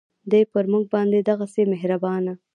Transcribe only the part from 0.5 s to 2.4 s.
پر مونږ باندې دغهسې مهربانه